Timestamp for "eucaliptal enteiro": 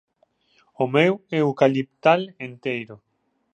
1.39-2.95